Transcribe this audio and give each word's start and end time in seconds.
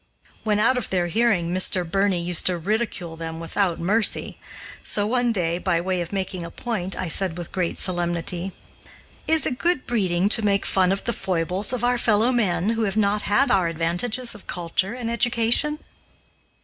When 0.43 0.57
out 0.57 0.79
of 0.79 0.89
their 0.89 1.05
hearing, 1.09 1.53
Mr. 1.53 1.87
Birney 1.87 2.19
used 2.19 2.47
to 2.47 2.57
ridicule 2.57 3.15
them 3.15 3.39
without 3.39 3.77
mercy; 3.79 4.39
so, 4.83 5.05
one 5.05 5.31
day, 5.31 5.59
by 5.59 5.79
way 5.79 6.01
of 6.01 6.11
making 6.11 6.43
a 6.43 6.49
point, 6.49 6.95
I 6.97 7.07
said 7.07 7.37
with 7.37 7.51
great 7.51 7.77
solemnity, 7.77 8.51
"Is 9.27 9.45
it 9.45 9.59
good 9.59 9.85
breeding 9.85 10.27
to 10.29 10.41
make 10.41 10.65
fun 10.65 10.91
of 10.91 11.03
the 11.03 11.13
foibles 11.13 11.71
of 11.71 11.83
our 11.83 11.99
fellow 11.99 12.31
men, 12.31 12.69
who 12.69 12.85
have 12.85 12.97
not 12.97 13.21
had 13.29 13.51
our 13.51 13.67
advantages 13.67 14.33
of 14.33 14.47
culture 14.47 14.95
and 14.95 15.07
education?" 15.07 15.77